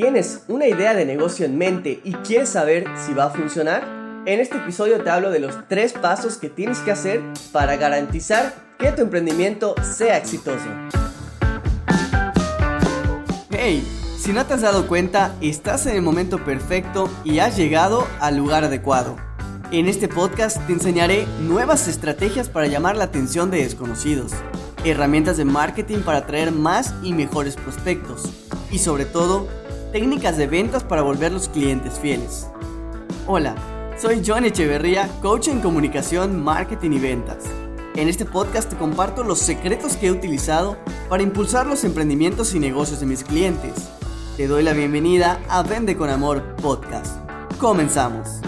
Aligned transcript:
¿Tienes 0.00 0.42
una 0.46 0.68
idea 0.68 0.94
de 0.94 1.04
negocio 1.04 1.44
en 1.44 1.58
mente 1.58 2.00
y 2.04 2.12
quieres 2.12 2.50
saber 2.50 2.84
si 3.04 3.14
va 3.14 3.24
a 3.24 3.30
funcionar? 3.30 3.82
En 4.26 4.38
este 4.38 4.58
episodio 4.58 5.02
te 5.02 5.10
hablo 5.10 5.32
de 5.32 5.40
los 5.40 5.66
tres 5.66 5.92
pasos 5.92 6.36
que 6.36 6.48
tienes 6.48 6.78
que 6.78 6.92
hacer 6.92 7.20
para 7.50 7.74
garantizar 7.74 8.54
que 8.78 8.92
tu 8.92 9.02
emprendimiento 9.02 9.74
sea 9.82 10.16
exitoso. 10.16 10.68
Hey, 13.50 13.84
si 14.16 14.32
no 14.32 14.46
te 14.46 14.54
has 14.54 14.60
dado 14.60 14.86
cuenta, 14.86 15.34
estás 15.40 15.84
en 15.86 15.96
el 15.96 16.02
momento 16.02 16.44
perfecto 16.44 17.10
y 17.24 17.40
has 17.40 17.56
llegado 17.56 18.06
al 18.20 18.36
lugar 18.36 18.62
adecuado. 18.62 19.16
En 19.72 19.88
este 19.88 20.06
podcast 20.06 20.64
te 20.68 20.74
enseñaré 20.74 21.26
nuevas 21.40 21.88
estrategias 21.88 22.48
para 22.48 22.68
llamar 22.68 22.96
la 22.96 23.02
atención 23.02 23.50
de 23.50 23.64
desconocidos, 23.64 24.30
herramientas 24.84 25.38
de 25.38 25.44
marketing 25.44 26.02
para 26.02 26.18
atraer 26.18 26.52
más 26.52 26.94
y 27.02 27.14
mejores 27.14 27.56
prospectos 27.56 28.32
y 28.70 28.78
sobre 28.78 29.04
todo, 29.04 29.48
técnicas 29.92 30.36
de 30.36 30.46
ventas 30.46 30.84
para 30.84 31.02
volver 31.02 31.32
los 31.32 31.48
clientes 31.48 31.98
fieles. 31.98 32.46
Hola, 33.26 33.54
soy 34.00 34.22
John 34.24 34.44
Echeverría, 34.44 35.08
coach 35.22 35.48
en 35.48 35.60
comunicación, 35.60 36.42
marketing 36.42 36.92
y 36.92 36.98
ventas. 36.98 37.44
En 37.96 38.08
este 38.08 38.24
podcast 38.24 38.70
te 38.70 38.76
comparto 38.76 39.24
los 39.24 39.38
secretos 39.38 39.96
que 39.96 40.08
he 40.08 40.12
utilizado 40.12 40.76
para 41.08 41.22
impulsar 41.22 41.66
los 41.66 41.84
emprendimientos 41.84 42.54
y 42.54 42.60
negocios 42.60 43.00
de 43.00 43.06
mis 43.06 43.24
clientes. 43.24 43.72
Te 44.36 44.46
doy 44.46 44.62
la 44.62 44.72
bienvenida 44.72 45.40
a 45.48 45.62
Vende 45.62 45.96
con 45.96 46.10
Amor 46.10 46.54
Podcast. 46.56 47.16
Comenzamos. 47.58 48.40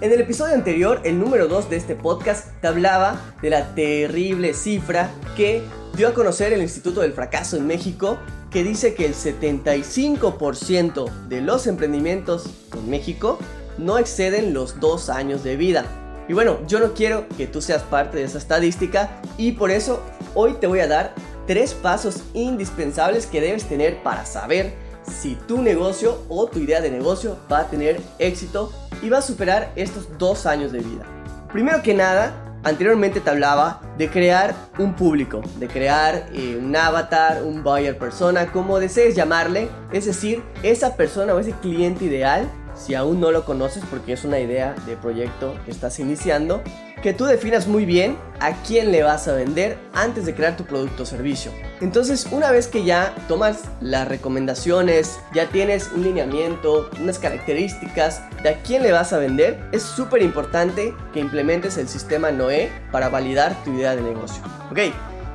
En 0.00 0.12
el 0.12 0.20
episodio 0.20 0.54
anterior, 0.54 1.00
el 1.04 1.18
número 1.18 1.48
2 1.48 1.70
de 1.70 1.76
este 1.76 1.96
podcast 1.96 2.52
te 2.60 2.68
hablaba 2.68 3.20
de 3.42 3.50
la 3.50 3.74
terrible 3.74 4.54
cifra 4.54 5.10
que 5.36 5.62
dio 5.94 6.08
a 6.08 6.14
conocer 6.14 6.52
el 6.52 6.62
Instituto 6.62 7.00
del 7.00 7.12
Fracaso 7.12 7.56
en 7.56 7.66
México, 7.66 8.18
que 8.50 8.64
dice 8.64 8.94
que 8.94 9.06
el 9.06 9.14
75% 9.14 11.10
de 11.28 11.40
los 11.40 11.66
emprendimientos 11.66 12.46
en 12.74 12.90
México 12.90 13.38
no 13.78 13.98
exceden 13.98 14.54
los 14.54 14.80
dos 14.80 15.08
años 15.08 15.44
de 15.44 15.56
vida. 15.56 15.84
Y 16.28 16.34
bueno, 16.34 16.58
yo 16.66 16.78
no 16.78 16.92
quiero 16.92 17.26
que 17.36 17.46
tú 17.46 17.62
seas 17.62 17.82
parte 17.82 18.18
de 18.18 18.24
esa 18.24 18.38
estadística 18.38 19.20
y 19.38 19.52
por 19.52 19.70
eso 19.70 20.02
hoy 20.34 20.54
te 20.54 20.66
voy 20.66 20.80
a 20.80 20.86
dar 20.86 21.14
tres 21.46 21.72
pasos 21.72 22.22
indispensables 22.34 23.26
que 23.26 23.40
debes 23.40 23.64
tener 23.64 24.02
para 24.02 24.26
saber 24.26 24.74
si 25.10 25.36
tu 25.46 25.62
negocio 25.62 26.18
o 26.28 26.46
tu 26.46 26.58
idea 26.58 26.80
de 26.82 26.90
negocio 26.90 27.38
va 27.50 27.60
a 27.60 27.68
tener 27.68 28.00
éxito 28.18 28.70
y 29.02 29.08
va 29.08 29.18
a 29.18 29.22
superar 29.22 29.72
estos 29.74 30.18
dos 30.18 30.44
años 30.44 30.72
de 30.72 30.80
vida. 30.80 31.04
Primero 31.50 31.82
que 31.82 31.94
nada, 31.94 32.47
anteriormente 32.64 33.20
te 33.20 33.30
hablaba 33.30 33.80
de 33.96 34.08
crear 34.08 34.54
un 34.78 34.94
público, 34.94 35.42
de 35.58 35.68
crear 35.68 36.26
eh, 36.32 36.58
un 36.60 36.74
avatar, 36.74 37.42
un 37.42 37.62
buyer 37.62 37.96
persona, 37.98 38.50
como 38.52 38.78
desees 38.78 39.14
llamarle, 39.14 39.68
es 39.92 40.06
decir, 40.06 40.42
esa 40.62 40.96
persona 40.96 41.34
o 41.34 41.38
ese 41.38 41.52
cliente 41.52 42.04
ideal 42.04 42.48
si 42.78 42.94
aún 42.94 43.20
no 43.20 43.30
lo 43.30 43.44
conoces 43.44 43.82
porque 43.90 44.12
es 44.12 44.24
una 44.24 44.38
idea 44.38 44.74
de 44.86 44.96
proyecto 44.96 45.54
que 45.64 45.70
estás 45.70 45.98
iniciando, 45.98 46.62
que 47.02 47.12
tú 47.12 47.24
definas 47.24 47.66
muy 47.66 47.84
bien 47.84 48.16
a 48.40 48.54
quién 48.62 48.90
le 48.90 49.02
vas 49.02 49.28
a 49.28 49.34
vender 49.34 49.78
antes 49.94 50.26
de 50.26 50.34
crear 50.34 50.56
tu 50.56 50.64
producto 50.64 51.04
o 51.04 51.06
servicio. 51.06 51.52
Entonces, 51.80 52.26
una 52.32 52.50
vez 52.50 52.66
que 52.66 52.84
ya 52.84 53.14
tomas 53.28 53.64
las 53.80 54.08
recomendaciones, 54.08 55.20
ya 55.32 55.46
tienes 55.46 55.90
un 55.94 56.02
lineamiento, 56.02 56.90
unas 57.00 57.18
características 57.18 58.22
de 58.42 58.50
a 58.50 58.62
quién 58.62 58.82
le 58.82 58.92
vas 58.92 59.12
a 59.12 59.18
vender, 59.18 59.60
es 59.72 59.82
súper 59.82 60.22
importante 60.22 60.94
que 61.12 61.20
implementes 61.20 61.76
el 61.78 61.88
sistema 61.88 62.32
Noé 62.32 62.70
para 62.90 63.08
validar 63.08 63.54
tu 63.64 63.72
idea 63.72 63.94
de 63.94 64.02
negocio. 64.02 64.42
Ok, 64.70 64.78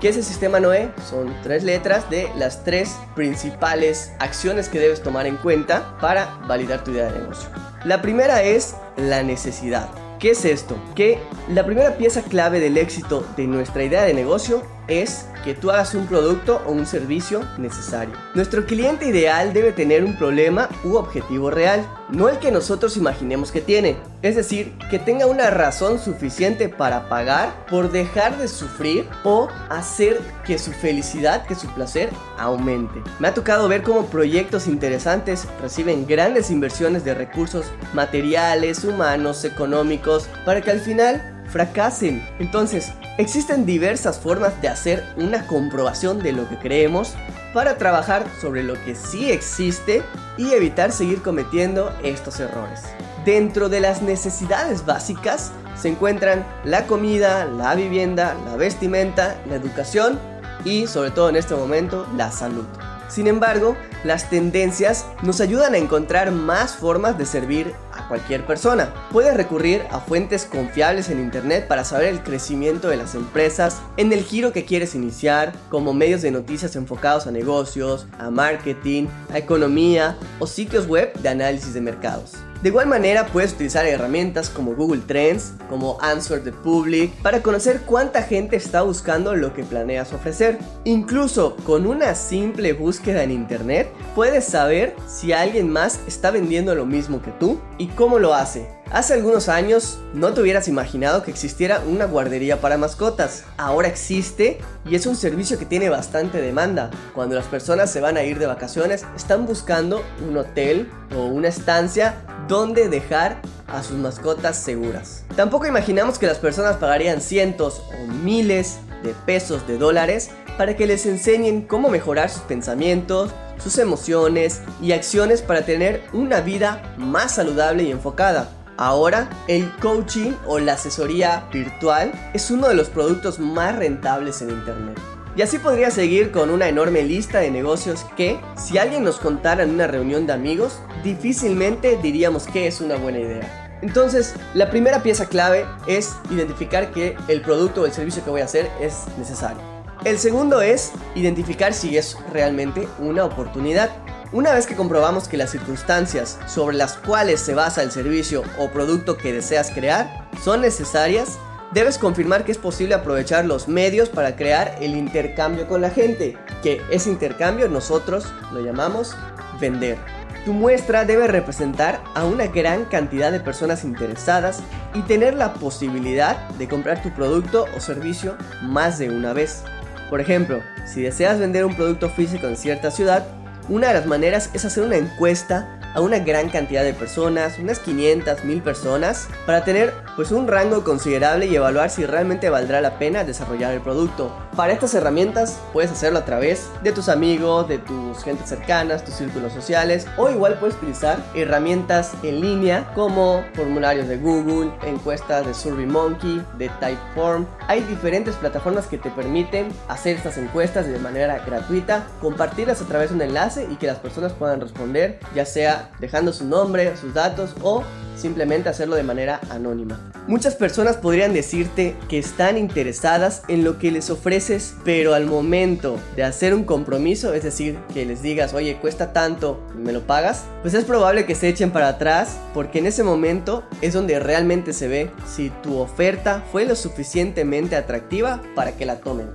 ¿Qué 0.04 0.10
es 0.10 0.18
el 0.18 0.26
sistema 0.26 0.60
Noé? 0.60 0.90
Son 1.10 1.34
tres 1.44 1.64
letras 1.64 2.10
de 2.10 2.28
las 2.36 2.66
tres 2.66 2.94
principales 3.16 4.12
acciones 4.20 4.68
que 4.68 4.78
debes 4.78 5.02
tomar 5.02 5.26
en 5.28 5.38
cuenta 5.38 5.98
para 6.02 6.40
validar 6.46 6.84
tu 6.84 6.92
idea 6.92 7.10
de 7.10 7.20
negocio. 7.20 7.48
La 7.86 8.02
primera 8.02 8.44
es 8.44 8.76
la 8.98 9.24
necesidad. 9.24 9.88
¿Qué 10.20 10.32
es 10.32 10.44
esto? 10.44 10.76
Que 10.94 11.20
la 11.48 11.66
primera 11.66 11.96
pieza 11.96 12.22
clave 12.22 12.60
del 12.60 12.78
éxito 12.78 13.26
de 13.38 13.48
nuestra 13.48 13.82
idea 13.82 14.04
de 14.04 14.14
negocio 14.14 14.64
es 14.90 15.26
que 15.44 15.54
tú 15.54 15.72
hagas 15.72 15.94
un 15.96 16.08
producto 16.08 16.62
o 16.66 16.72
un 16.72 16.86
servicio 16.86 17.42
necesario. 17.58 18.14
Nuestro 18.34 18.66
cliente 18.66 19.08
ideal 19.08 19.54
debe 19.54 19.72
tener 19.72 20.04
un 20.04 20.18
problema 20.18 20.70
u 20.84 20.96
objetivo 20.96 21.50
real, 21.50 21.86
no 22.10 22.30
el 22.30 22.40
que 22.40 22.52
nosotros 22.52 22.98
imaginemos 22.98 23.52
que 23.52 23.62
tiene. 23.62 23.98
Es 24.22 24.36
decir, 24.36 24.74
que 24.90 25.00
tenga 25.00 25.26
una 25.26 25.50
razón 25.50 26.00
suficiente 26.00 26.70
para 26.70 27.10
pagar 27.10 27.66
por 27.70 27.92
dejar 27.92 28.38
de 28.38 28.48
sufrir 28.48 29.08
o 29.24 29.50
hacer 29.70 30.22
que 30.46 30.58
su 30.58 30.72
felicidad, 30.72 31.46
que 31.46 31.56
su 31.56 31.68
placer 31.68 32.10
aumente. 32.38 33.02
Me 33.20 33.28
ha 33.28 33.34
tocado 33.34 33.68
ver 33.68 33.84
cómo 33.84 34.06
proyectos 34.06 34.68
interesantes 34.68 35.48
reciben 35.62 36.08
grandes 36.08 36.52
inversiones 36.52 37.04
de 37.04 37.14
recursos 37.14 37.66
materiales, 37.94 38.84
humanos, 38.84 39.44
económicos, 39.44 40.28
para 40.46 40.62
que 40.62 40.72
al 40.72 40.80
final 40.80 41.33
fracasen. 41.54 42.28
Entonces, 42.40 42.92
existen 43.18 43.66
diversas 43.66 44.20
formas 44.20 44.60
de 44.62 44.68
hacer 44.68 45.06
una 45.16 45.46
comprobación 45.46 46.20
de 46.20 46.34
lo 46.34 46.50
que 46.50 46.58
creemos 46.58 47.14
para 47.54 47.78
trabajar 47.78 48.26
sobre 48.42 48.64
lo 48.64 48.74
que 48.84 48.96
sí 48.96 49.32
existe 49.32 50.02
y 50.38 50.52
evitar 50.54 50.92
seguir 50.92 51.22
cometiendo 51.22 51.96
estos 52.04 52.40
errores. 52.40 52.82
Dentro 53.24 53.70
de 53.70 53.80
las 53.80 54.02
necesidades 54.02 54.86
básicas 54.86 55.52
se 55.80 55.90
encuentran 55.90 56.44
la 56.66 56.88
comida, 56.88 57.46
la 57.46 57.76
vivienda, 57.76 58.36
la 58.46 58.56
vestimenta, 58.58 59.38
la 59.48 59.56
educación 59.56 60.20
y 60.66 60.88
sobre 60.88 61.12
todo 61.12 61.30
en 61.30 61.36
este 61.36 61.54
momento 61.54 62.08
la 62.18 62.32
salud. 62.32 62.66
Sin 63.10 63.28
embargo, 63.28 63.78
las 64.04 64.28
tendencias 64.30 65.06
nos 65.22 65.40
ayudan 65.40 65.76
a 65.76 65.78
encontrar 65.78 66.32
más 66.32 66.76
formas 66.76 67.16
de 67.16 67.28
servir 67.28 67.76
cualquier 68.08 68.46
persona. 68.46 68.94
Puedes 69.12 69.36
recurrir 69.36 69.84
a 69.92 70.00
fuentes 70.00 70.46
confiables 70.46 71.10
en 71.10 71.20
Internet 71.20 71.68
para 71.68 71.84
saber 71.84 72.10
el 72.10 72.24
crecimiento 72.24 72.90
de 72.90 72.98
las 72.98 73.16
empresas 73.16 73.82
en 73.98 74.14
el 74.14 74.24
giro 74.24 74.54
que 74.54 74.66
quieres 74.66 74.96
iniciar, 74.96 75.54
como 75.70 75.94
medios 75.94 76.22
de 76.22 76.32
noticias 76.32 76.76
enfocados 76.76 77.28
a 77.28 77.32
negocios, 77.32 78.08
a 78.20 78.30
marketing, 78.30 79.08
a 79.32 79.38
economía 79.38 80.18
o 80.40 80.48
sitios 80.48 80.88
web 80.88 81.14
de 81.14 81.30
análisis 81.30 81.74
de 81.74 81.82
mercados. 81.82 82.34
De 82.64 82.70
igual 82.70 82.88
manera 82.88 83.26
puedes 83.26 83.52
utilizar 83.52 83.86
herramientas 83.86 84.50
como 84.50 84.74
Google 84.74 85.02
Trends, 85.06 85.52
como 85.70 85.98
Answer 86.00 86.42
the 86.42 86.54
Public, 86.54 87.12
para 87.22 87.42
conocer 87.42 87.82
cuánta 87.82 88.24
gente 88.24 88.56
está 88.56 88.84
buscando 88.84 89.36
lo 89.36 89.54
que 89.54 89.64
planeas 89.64 90.14
ofrecer. 90.14 90.60
Incluso 90.86 91.58
con 91.66 91.86
una 91.86 92.16
simple 92.16 92.72
búsqueda 92.72 93.22
en 93.24 93.32
internet 93.32 93.92
puedes 94.16 94.46
saber 94.46 94.96
si 95.10 95.34
alguien 95.34 95.70
más 95.70 96.00
está 96.08 96.32
vendiendo 96.32 96.74
lo 96.74 96.86
mismo 96.86 97.22
que 97.22 97.32
tú 97.32 97.60
y 97.78 97.88
cómo 97.88 98.18
lo 98.18 98.34
hace. 98.34 98.66
Hace 98.92 99.16
algunos 99.16 99.50
años 99.50 99.98
no 100.14 100.34
te 100.34 100.42
hubieras 100.42 100.68
imaginado 100.68 101.24
que 101.24 101.32
existiera 101.32 101.80
una 101.80 102.06
guardería 102.06 102.62
para 102.62 102.78
mascotas. 102.78 103.44
Ahora 103.58 103.88
existe 103.88 104.60
y 104.86 104.96
es 104.96 105.08
un 105.08 105.16
servicio 105.16 105.58
que 105.58 105.66
tiene 105.66 105.90
bastante 105.90 106.42
demanda. 106.42 106.92
Cuando 107.16 107.36
las 107.36 107.46
personas 107.46 107.92
se 107.92 108.02
van 108.02 108.18
a 108.18 108.24
ir 108.24 108.38
de 108.38 108.46
vacaciones, 108.46 109.04
están 109.16 109.48
buscando 109.48 110.04
un 110.28 110.38
hotel 110.38 110.92
o 111.16 111.26
una 111.26 111.48
estancia 111.48 112.22
donde 112.48 112.88
dejar 112.88 113.42
a 113.68 113.82
sus 113.82 113.98
mascotas 113.98 114.58
seguras. 114.58 115.24
Tampoco 115.36 115.66
imaginamos 115.66 116.20
que 116.20 116.28
las 116.28 116.38
personas 116.38 116.76
pagarían 116.78 117.20
cientos 117.20 117.82
o 117.90 118.08
miles 118.08 118.78
de 119.02 119.14
pesos 119.26 119.66
de 119.68 119.80
dólares 119.80 120.30
para 120.58 120.76
que 120.76 120.86
les 120.86 121.08
enseñen 121.08 121.64
cómo 121.64 121.90
mejorar 121.90 122.30
sus 122.30 122.44
pensamientos, 122.44 123.32
sus 123.58 123.78
emociones 123.80 124.62
y 124.82 124.92
acciones 124.92 125.42
para 125.42 125.66
tener 125.66 126.04
una 126.14 126.42
vida 126.42 126.94
más 126.98 127.36
saludable 127.36 127.84
y 127.84 127.92
enfocada. 127.92 128.50
Ahora, 128.78 129.30
el 129.48 129.72
coaching 129.78 130.32
o 130.48 130.60
la 130.60 130.74
asesoría 130.74 131.48
virtual 131.52 132.12
es 132.34 132.50
uno 132.50 132.68
de 132.68 132.76
los 132.76 132.90
productos 132.90 133.40
más 133.40 133.76
rentables 133.76 134.42
en 134.42 134.50
Internet. 134.50 135.00
Y 135.36 135.42
así 135.42 135.58
podría 135.58 135.90
seguir 135.92 136.32
con 136.32 136.50
una 136.50 136.68
enorme 136.68 137.02
lista 137.04 137.40
de 137.40 137.52
negocios 137.52 138.06
que, 138.16 138.40
si 138.56 138.78
alguien 138.78 139.04
nos 139.04 139.18
contara 139.18 139.64
en 139.64 139.72
una 139.72 139.88
reunión 139.88 140.28
de 140.28 140.34
amigos, 140.34 140.80
difícilmente 141.04 141.98
diríamos 142.02 142.46
que 142.46 142.68
es 142.68 142.82
una 142.82 142.96
buena 142.98 143.20
idea. 143.20 143.80
Entonces, 143.82 144.36
la 144.54 144.70
primera 144.70 145.04
pieza 145.04 145.26
clave 145.26 145.66
es 145.88 146.16
identificar 146.32 146.92
que 146.92 147.18
el 147.28 147.42
producto 147.42 147.82
o 147.82 147.86
el 147.86 147.94
servicio 147.94 148.24
que 148.24 148.30
voy 148.30 148.42
a 148.42 148.46
hacer 148.46 148.70
es 148.80 149.06
necesario. 149.18 149.62
El 150.06 150.20
segundo 150.20 150.62
es 150.62 150.92
identificar 151.16 151.74
si 151.74 151.98
es 151.98 152.18
realmente 152.32 152.88
una 153.00 153.26
oportunidad. 153.26 153.90
Una 154.34 154.52
vez 154.52 154.66
que 154.66 154.76
comprobamos 154.76 155.28
que 155.28 155.38
las 155.38 155.52
circunstancias 155.52 156.40
sobre 156.48 156.76
las 156.76 156.98
cuales 156.98 157.40
se 157.40 157.54
basa 157.54 157.84
el 157.84 157.92
servicio 157.92 158.42
o 158.58 158.72
producto 158.72 159.16
que 159.16 159.32
deseas 159.32 159.70
crear 159.70 160.28
son 160.44 160.62
necesarias, 160.62 161.38
debes 161.72 162.00
confirmar 162.00 162.44
que 162.44 162.52
es 162.52 162.58
posible 162.58 162.96
aprovechar 162.96 163.46
los 163.46 163.68
medios 163.68 164.10
para 164.10 164.36
crear 164.36 164.76
el 164.82 164.98
intercambio 164.98 165.68
con 165.68 165.82
la 165.82 165.92
gente, 165.92 166.36
que 166.64 166.82
ese 166.90 167.12
intercambio 167.12 167.70
nosotros 167.70 168.26
lo 168.52 168.62
llamamos 168.62 169.16
vender. 169.62 170.00
Tu 170.46 170.52
muestra 170.52 171.06
debe 171.06 171.28
representar 171.28 172.02
a 172.16 172.26
una 172.26 172.48
gran 172.48 172.86
cantidad 172.86 173.32
de 173.32 173.40
personas 173.40 173.84
interesadas 173.84 174.64
y 174.96 175.04
tener 175.04 175.36
la 175.36 175.54
posibilidad 175.54 176.50
de 176.58 176.68
comprar 176.68 177.04
tu 177.04 177.12
producto 177.12 177.68
o 177.78 177.80
servicio 177.80 178.36
más 178.64 178.98
de 178.98 179.10
una 179.10 179.32
vez. 179.32 179.62
Por 180.10 180.20
ejemplo, 180.20 180.60
si 180.88 181.04
deseas 181.04 181.38
vender 181.38 181.66
un 181.66 181.76
producto 181.76 182.10
físico 182.10 182.48
en 182.48 182.58
cierta 182.58 182.90
ciudad, 182.90 183.28
una 183.70 183.90
de 183.90 183.94
las 183.94 184.06
maneras 184.06 184.50
es 184.54 184.66
hacer 184.66 184.84
una 184.84 184.98
encuesta 184.98 185.80
a 185.94 186.02
una 186.02 186.20
gran 186.20 186.50
cantidad 186.50 186.84
de 186.84 186.94
personas, 186.94 187.60
unas 187.60 187.80
500, 187.80 188.44
1000 188.44 188.62
personas, 188.62 189.28
para 189.46 189.64
tener 189.64 189.94
pues 190.16 190.32
un 190.32 190.48
rango 190.48 190.84
considerable 190.84 191.48
y 191.48 191.56
evaluar 191.56 191.90
si 191.90 192.06
realmente 192.06 192.50
valdrá 192.50 192.82
la 192.82 193.00
pena 193.00 193.24
desarrollar 193.24 193.74
el 193.74 193.82
producto. 193.82 194.32
Para 194.56 194.74
estas 194.74 194.94
herramientas 194.94 195.60
puedes 195.74 195.92
hacerlo 195.92 196.20
a 196.20 196.26
través 196.26 196.70
de 196.84 196.92
tus 196.92 197.10
amigos, 197.10 197.68
de 197.68 197.80
tus 197.80 198.24
gentes 198.24 198.50
cercanas, 198.50 199.04
tus 199.04 199.16
círculos 199.16 199.54
sociales 199.54 200.06
o 200.18 200.30
igual 200.30 200.60
puedes 200.60 200.76
utilizar 200.76 201.18
herramientas 201.34 202.14
en 202.24 202.42
línea 202.42 202.92
como 202.94 203.44
formularios 203.54 204.08
de 204.08 204.18
Google, 204.18 204.72
encuestas 204.86 205.46
de 205.46 205.54
SurveyMonkey, 205.54 206.44
de 206.58 206.70
Typeform. 206.80 207.48
Hay 207.68 207.82
diferentes 207.82 208.36
plataformas 208.36 208.88
que 208.88 208.98
te 208.98 209.10
permiten 209.10 209.70
hacer 209.88 210.18
estas 210.18 210.38
encuestas 210.38 210.88
de 210.88 211.00
manera 211.00 211.44
gratuita, 211.46 212.06
compartirlas 212.22 212.82
a 212.82 212.86
través 212.86 213.10
de 213.10 213.16
un 213.16 213.22
enlace 213.22 213.68
y 213.70 213.76
que 213.76 213.88
las 213.88 213.98
personas 213.98 214.34
puedan 214.34 214.62
responder, 214.62 215.20
ya 215.34 215.46
sea 215.46 215.92
dejando 216.00 216.34
su 216.34 216.46
nombre, 216.46 216.96
sus 216.98 217.14
datos 217.14 217.56
o 217.62 217.84
simplemente 218.16 218.70
hacerlo 218.70 218.96
de 218.96 219.04
manera 219.04 219.40
anónima. 219.50 220.00
Muchas 220.28 220.56
personas 220.56 220.98
podrían 220.98 221.34
decirte 221.34 221.96
que 222.08 222.18
están 222.18 222.58
interesadas 222.58 223.44
en 223.48 223.64
lo 223.64 223.78
que 223.78 223.92
les 223.92 224.10
ofreces, 224.10 224.76
pero 224.86 225.14
al 225.14 225.26
momento 225.26 225.98
de 226.16 226.24
hacer 226.24 226.54
un 226.54 226.64
compromiso, 226.64 227.34
es 227.34 227.44
decir, 227.44 227.78
que 227.94 228.06
les 228.06 228.22
digas, 228.22 228.54
oye, 228.54 228.78
cuesta 228.78 229.14
tanto, 229.14 229.62
¿me 229.76 229.92
lo 229.92 230.02
pagas? 230.08 230.44
Pues 230.62 230.74
es 230.74 230.86
probable 230.86 231.26
que 231.26 231.36
se 231.36 231.50
echen 231.50 231.72
para 231.72 231.90
atrás, 231.90 232.38
porque 232.54 232.80
en 232.80 232.86
ese 232.86 233.04
momento 233.04 233.64
es 233.82 233.94
donde 233.94 234.20
realmente 234.20 234.74
se 234.74 234.88
ve 234.88 235.12
si 235.28 235.50
tu 235.62 235.78
oferta 235.78 236.44
fue 236.52 236.66
lo 236.66 236.76
suficientemente 236.76 237.76
atractiva 237.76 238.42
para 238.56 238.74
que 238.74 238.86
la 238.86 238.98
tomen. 238.98 239.28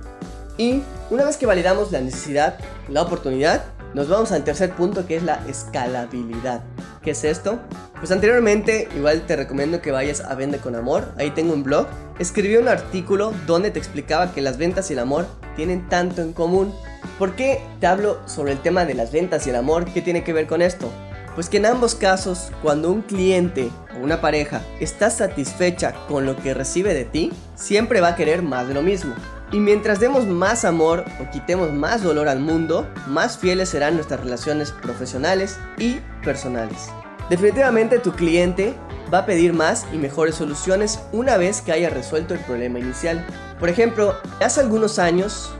Y 0.57 0.81
una 1.09 1.23
vez 1.23 1.37
que 1.37 1.45
validamos 1.45 1.91
la 1.91 2.01
necesidad, 2.01 2.57
la 2.89 3.01
oportunidad, 3.01 3.63
nos 3.93 4.07
vamos 4.07 4.31
al 4.31 4.43
tercer 4.43 4.71
punto 4.71 5.05
que 5.07 5.15
es 5.15 5.23
la 5.23 5.43
escalabilidad. 5.47 6.61
¿Qué 7.01 7.11
es 7.11 7.23
esto? 7.23 7.59
Pues 7.97 8.11
anteriormente, 8.11 8.87
igual 8.95 9.25
te 9.25 9.35
recomiendo 9.35 9.81
que 9.81 9.91
vayas 9.91 10.21
a 10.21 10.35
Vende 10.35 10.59
con 10.59 10.75
Amor, 10.75 11.11
ahí 11.17 11.31
tengo 11.31 11.53
un 11.53 11.63
blog. 11.63 11.87
Escribí 12.19 12.57
un 12.57 12.67
artículo 12.67 13.33
donde 13.47 13.71
te 13.71 13.79
explicaba 13.79 14.31
que 14.31 14.41
las 14.41 14.57
ventas 14.57 14.89
y 14.89 14.93
el 14.93 14.99
amor 14.99 15.25
tienen 15.55 15.87
tanto 15.89 16.21
en 16.21 16.33
común. 16.33 16.73
¿Por 17.17 17.35
qué 17.35 17.61
te 17.79 17.87
hablo 17.87 18.19
sobre 18.27 18.51
el 18.51 18.59
tema 18.59 18.85
de 18.85 18.93
las 18.93 19.11
ventas 19.11 19.47
y 19.47 19.49
el 19.49 19.55
amor? 19.55 19.85
¿Qué 19.85 20.01
tiene 20.01 20.23
que 20.23 20.33
ver 20.33 20.47
con 20.47 20.61
esto? 20.61 20.89
Pues 21.35 21.47
que 21.47 21.57
en 21.57 21.65
ambos 21.65 21.95
casos, 21.95 22.51
cuando 22.61 22.91
un 22.91 23.01
cliente 23.01 23.69
o 23.95 24.03
una 24.03 24.19
pareja 24.19 24.61
está 24.81 25.09
satisfecha 25.09 25.93
con 26.07 26.25
lo 26.25 26.35
que 26.35 26.53
recibe 26.53 26.93
de 26.93 27.05
ti, 27.05 27.31
siempre 27.55 28.01
va 28.01 28.09
a 28.09 28.15
querer 28.15 28.41
más 28.41 28.67
de 28.67 28.73
lo 28.73 28.81
mismo. 28.81 29.15
Y 29.51 29.59
mientras 29.59 29.99
demos 29.99 30.27
más 30.27 30.63
amor 30.63 31.05
o 31.19 31.31
quitemos 31.31 31.73
más 31.73 32.03
dolor 32.03 32.27
al 32.27 32.39
mundo, 32.39 32.87
más 33.07 33.37
fieles 33.37 33.69
serán 33.69 33.95
nuestras 33.95 34.19
relaciones 34.19 34.71
profesionales 34.71 35.57
y 35.77 35.95
personales. 36.23 36.89
Definitivamente 37.29 37.99
tu 37.99 38.11
cliente 38.11 38.75
va 39.11 39.19
a 39.19 39.25
pedir 39.25 39.53
más 39.53 39.87
y 39.91 39.97
mejores 39.97 40.35
soluciones 40.35 40.99
una 41.11 41.37
vez 41.37 41.61
que 41.61 41.71
haya 41.71 41.89
resuelto 41.89 42.35
el 42.35 42.39
problema 42.41 42.79
inicial. 42.79 43.25
Por 43.59 43.69
ejemplo, 43.69 44.15
hace 44.39 44.61
algunos 44.61 44.99
años 44.99 45.51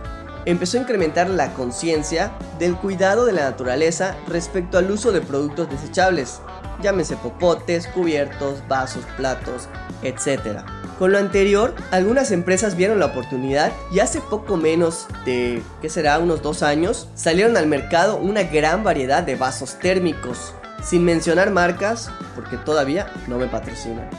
empezó 0.46 0.78
a 0.78 0.82
incrementar 0.82 1.30
la 1.30 1.54
conciencia 1.54 2.32
del 2.60 2.76
cuidado 2.76 3.26
de 3.26 3.34
la 3.34 3.50
naturaleza 3.50 4.16
respecto 4.28 4.78
al 4.78 4.92
uso 4.92 5.12
de 5.12 5.22
productos 5.22 5.70
desechables, 5.70 6.42
llámese 6.82 7.18
popotes, 7.18 7.88
cubiertos, 7.88 8.62
vasos, 8.68 9.04
platos, 9.18 9.68
etc. 10.04 10.64
Con 11.00 11.14
lo 11.14 11.18
anterior, 11.18 11.74
algunas 11.92 12.30
empresas 12.30 12.76
vieron 12.76 13.00
la 13.00 13.06
oportunidad 13.06 13.72
y 13.90 14.02
hace 14.02 14.20
poco 14.20 14.58
menos 14.58 15.08
de, 15.24 15.64
¿qué 15.82 15.90
será?, 15.90 16.20
unos 16.20 16.42
dos 16.42 16.62
años, 16.62 17.08
salieron 17.16 17.56
al 17.56 17.68
mercado 17.68 18.18
una 18.18 18.44
gran 18.44 18.84
variedad 18.84 19.24
de 19.24 19.38
vasos 19.38 19.80
térmicos, 19.80 20.54
sin 20.84 21.06
mencionar 21.06 21.52
marcas, 21.52 22.12
porque 22.36 22.58
todavía 22.58 23.14
no 23.30 23.38
me 23.38 23.48
patrocinan. 23.48 24.10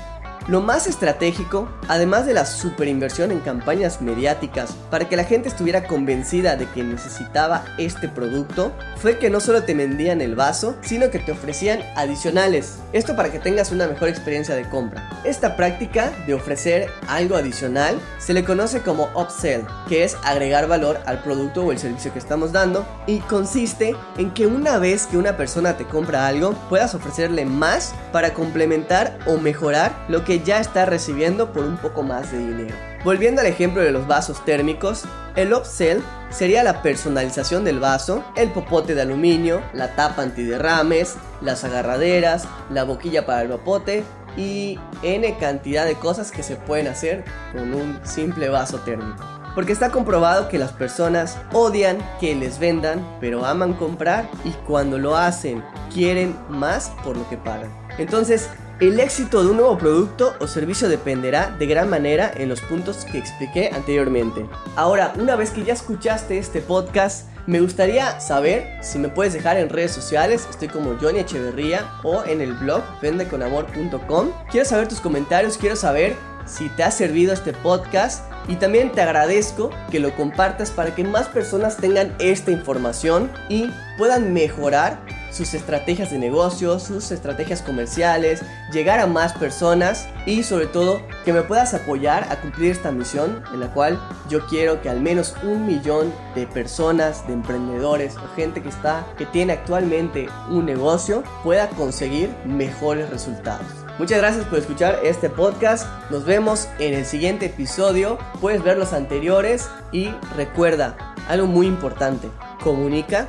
Lo 0.51 0.61
más 0.61 0.89
estratégico, 0.89 1.69
además 1.87 2.27
de 2.27 2.35
la 2.35 2.45
superinversión 2.45 3.31
en 3.31 3.39
campañas 3.39 4.03
mediáticas 4.03 4.73
para 4.91 5.09
que 5.09 5.15
la 5.15 5.23
gente 5.23 5.49
estuviera 5.49 5.87
convencida 5.87 6.57
de 6.57 6.67
que 6.67 6.83
necesitaba 6.83 7.65
este 7.79 8.09
producto, 8.09 8.73
fue 8.97 9.19
que 9.19 9.31
no 9.31 9.39
solo 9.39 9.63
te 9.63 9.75
vendían 9.75 10.21
el 10.21 10.35
vaso, 10.35 10.75
sino 10.81 11.09
que 11.09 11.21
te 11.21 11.31
ofrecían 11.31 11.79
adicionales. 11.95 12.81
Esto 12.93 13.15
para 13.15 13.31
que 13.31 13.39
tengas 13.39 13.71
una 13.71 13.87
mejor 13.87 14.09
experiencia 14.09 14.57
de 14.57 14.69
compra. 14.69 15.09
Esta 15.23 15.55
práctica 15.55 16.11
de 16.27 16.35
ofrecer 16.35 16.91
algo 17.07 17.37
adicional 17.37 18.01
se 18.19 18.35
le 18.35 18.43
conoce 18.43 18.81
como 18.81 19.09
upsell, 19.15 19.63
que 19.89 20.03
es 20.03 20.17
agregar 20.25 20.67
valor 20.67 20.99
al 21.07 21.23
producto 21.23 21.65
o 21.65 21.71
el 21.71 21.79
servicio 21.79 22.13
que 22.13 22.19
estamos 22.19 22.51
dando 22.51 22.85
y 23.07 23.21
consiste 23.21 23.95
en 24.19 24.33
que 24.33 24.49
una 24.49 24.79
vez 24.79 25.07
que 25.07 25.17
una 25.17 25.37
persona 25.37 25.77
te 25.77 25.85
compra 25.85 26.27
algo, 26.27 26.55
puedas 26.69 26.93
ofrecerle 26.97 27.45
más 27.45 27.95
para 28.11 28.35
complementar 28.35 29.17
o 29.29 29.37
mejorar 29.37 29.95
lo 30.09 30.25
ya 30.45 30.61
está 30.61 30.87
recibiendo 30.87 31.53
por 31.53 31.65
un 31.65 31.77
poco 31.77 32.03
más 32.03 32.33
de 32.33 32.39
dinero. 32.39 32.75
Volviendo 33.05 33.41
al 33.41 33.47
ejemplo 33.47 33.83
de 33.83 33.93
los 33.93 34.07
vasos 34.07 34.45
térmicos, 34.45 35.05
el 35.37 35.55
upsell 35.55 36.03
sería 36.29 36.63
la 36.63 36.83
personalización 36.83 37.65
del 37.65 37.81
vaso, 37.81 38.25
el 38.37 38.51
popote 38.51 38.95
de 38.95 39.03
aluminio, 39.03 39.63
la 39.73 39.95
tapa 39.97 40.23
antiderrames, 40.23 41.17
las 41.41 41.65
agarraderas, 41.65 42.47
la 42.71 42.85
boquilla 42.85 43.25
para 43.25 43.43
el 43.43 43.49
popote 43.49 44.05
y 44.37 44.79
n 45.03 45.37
cantidad 45.39 45.87
de 45.87 45.95
cosas 45.95 46.31
que 46.31 46.43
se 46.43 46.57
pueden 46.57 46.89
hacer 46.89 47.25
con 47.53 47.75
un 47.75 48.01
simple 48.05 48.49
vaso 48.49 48.79
térmico. 48.81 49.25
Porque 49.55 49.73
está 49.73 49.91
comprobado 49.91 50.49
que 50.49 50.59
las 50.59 50.73
personas 50.73 51.37
odian 51.53 51.99
que 52.21 52.35
les 52.35 52.59
vendan, 52.59 53.05
pero 53.21 53.45
aman 53.45 53.73
comprar 53.73 54.29
y 54.45 54.51
cuando 54.67 54.99
lo 54.99 55.17
hacen 55.17 55.65
quieren 55.93 56.37
más 56.49 56.93
por 57.03 57.17
lo 57.17 57.29
que 57.29 57.37
pagan. 57.37 57.71
Entonces, 57.99 58.49
el 58.81 58.99
éxito 58.99 59.45
de 59.45 59.51
un 59.51 59.59
nuevo 59.59 59.77
producto 59.77 60.35
o 60.41 60.47
servicio 60.47 60.89
dependerá 60.89 61.55
de 61.59 61.67
gran 61.67 61.91
manera 61.91 62.33
en 62.35 62.49
los 62.49 62.63
puntos 62.63 63.05
que 63.05 63.19
expliqué 63.19 63.71
anteriormente. 63.75 64.47
Ahora, 64.75 65.13
una 65.19 65.37
vez 65.37 65.51
que 65.51 65.65
ya 65.65 65.75
escuchaste 65.75 66.39
este 66.39 66.63
podcast, 66.63 67.29
me 67.47 67.61
gustaría 67.61 68.19
saber 68.21 68.79
si 68.83 68.99
me 68.99 69.09
puedes 69.09 69.35
dejar 69.35 69.59
en 69.59 69.69
redes 69.69 69.93
sociales, 69.93 70.47
estoy 70.49 70.69
como 70.69 70.97
Johnny 70.99 71.19
Echeverría 71.19 71.91
o 72.03 72.25
en 72.25 72.41
el 72.41 72.55
blog 72.55 72.83
vendeconamor.com. 73.03 74.31
Quiero 74.51 74.67
saber 74.67 74.89
tus 74.89 75.01
comentarios, 75.01 75.59
quiero 75.59 75.77
saber 75.77 76.17
si 76.47 76.69
te 76.71 76.83
ha 76.83 76.91
servido 76.91 77.35
este 77.35 77.53
podcast 77.53 78.25
y 78.49 78.57
también 78.57 78.93
te 78.93 79.03
agradezco 79.03 79.71
que 79.91 80.01
lo 80.01 80.15
compartas 80.17 80.71
para 80.71 80.95
que 80.95 81.05
más 81.05 81.29
personas 81.29 81.77
tengan 81.77 82.15
esta 82.19 82.51
información 82.51 83.31
y 83.49 83.71
puedan 83.99 84.33
mejorar 84.33 84.99
sus 85.31 85.55
estrategias 85.55 86.11
de 86.11 86.19
negocios, 86.19 86.85
sus 86.85 87.11
estrategias 87.11 87.63
comerciales, 87.63 88.43
llegar 88.73 89.01
a 89.01 89.07
más 89.07 89.33
personas 89.35 90.09
y 90.27 90.43
sobre 90.43 90.67
todo 90.67 91.03
que 91.25 91.33
me 91.33 91.43
puedas 91.43 91.75
apoyar 91.75 92.25
a 92.31 92.41
cumplir 92.41 92.73
esta 92.73 92.93
misión 92.93 93.43
en 93.53 93.61
la 93.61 93.73
cual 93.73 94.01
yo 94.29 94.47
quiero 94.47 94.81
que 94.83 94.89
al 94.89 95.01
menos 95.01 95.35
un 95.43 95.67
millón 95.67 96.13
de 96.35 96.47
personas, 96.47 97.27
de 97.27 97.35
emprendedores 97.35 98.17
o 98.17 98.35
gente 98.35 98.63
que 98.63 98.69
está, 98.69 99.07
que 99.17 99.27
tiene 99.27 99.53
actualmente 99.53 100.29
un 100.49 100.67
negocio 100.67 101.23
pueda 101.43 101.69
conseguir 101.71 102.35
mejores 102.45 103.11
resultados. 103.11 103.67
Muchas 103.99 104.19
gracias 104.19 104.47
por 104.47 104.59
escuchar 104.59 104.99
este 105.05 105.29
podcast. 105.29 105.87
Nos 106.11 106.25
vemos 106.25 106.69
en 106.79 106.95
el 106.95 107.05
siguiente 107.05 107.47
episodio. 107.47 108.19
Puedes 108.41 108.63
ver 108.63 108.79
los 108.79 108.95
anteriores 108.95 109.69
y 109.93 110.09
recuerda 110.37 111.15
algo 111.29 111.47
muy 111.47 111.67
importante. 111.67 112.31
Comunica, 112.63 113.29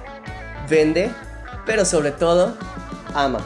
vende 0.69 1.11
pero 1.65 1.85
sobre 1.85 2.11
todo, 2.11 2.55
ama. 3.13 3.39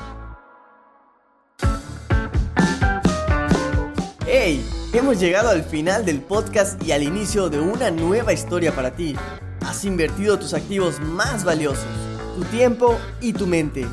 ¡Hey! 4.25 4.65
Hemos 4.95 5.19
llegado 5.19 5.49
al 5.49 5.63
final 5.63 6.05
del 6.05 6.21
podcast 6.21 6.81
y 6.81 6.93
al 6.93 7.03
inicio 7.03 7.49
de 7.49 7.59
una 7.59 7.91
nueva 7.91 8.31
historia 8.31 8.73
para 8.73 8.91
ti. 8.91 9.13
Has 9.65 9.83
invertido 9.83 10.39
tus 10.39 10.53
activos 10.53 11.01
más 11.01 11.43
valiosos, 11.43 11.85
tu 12.37 12.45
tiempo 12.45 12.97
y 13.19 13.33
tu 13.33 13.45
mente. 13.45 13.85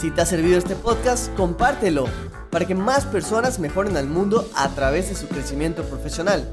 Si 0.00 0.12
te 0.12 0.20
ha 0.20 0.26
servido 0.26 0.56
este 0.56 0.76
podcast, 0.76 1.34
compártelo 1.34 2.06
para 2.50 2.66
que 2.66 2.76
más 2.76 3.04
personas 3.04 3.58
mejoren 3.58 3.96
al 3.96 4.06
mundo 4.06 4.48
a 4.54 4.68
través 4.68 5.08
de 5.08 5.16
su 5.16 5.26
crecimiento 5.26 5.82
profesional. 5.82 6.48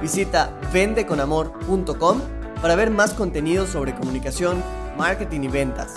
Visita 0.00 0.56
vendeconamor.com 0.72 2.20
para 2.62 2.76
ver 2.76 2.90
más 2.90 3.12
contenido 3.12 3.66
sobre 3.66 3.94
comunicación, 3.96 4.62
marketing 4.96 5.40
y 5.40 5.48
ventas. 5.48 5.94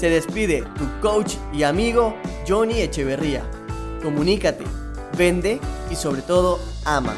Se 0.00 0.08
despide 0.08 0.64
tu 0.78 0.88
coach 1.02 1.34
y 1.52 1.62
amigo 1.62 2.16
Johnny 2.48 2.80
Echeverría. 2.80 3.44
Comunícate, 4.02 4.64
vende 5.18 5.60
y 5.90 5.94
sobre 5.94 6.22
todo 6.22 6.58
ama. 6.86 7.14